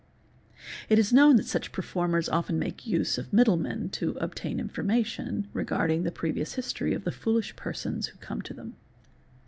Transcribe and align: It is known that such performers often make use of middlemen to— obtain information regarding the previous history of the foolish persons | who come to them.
It 0.89 0.97
is 0.97 1.13
known 1.13 1.35
that 1.35 1.45
such 1.45 1.71
performers 1.71 2.27
often 2.27 2.57
make 2.57 2.87
use 2.87 3.19
of 3.19 3.31
middlemen 3.31 3.89
to— 3.89 4.17
obtain 4.19 4.59
information 4.59 5.47
regarding 5.53 6.01
the 6.01 6.11
previous 6.11 6.55
history 6.55 6.95
of 6.95 7.03
the 7.03 7.11
foolish 7.11 7.55
persons 7.55 8.07
| 8.07 8.07
who 8.07 8.17
come 8.17 8.41
to 8.41 8.53
them. 8.55 8.77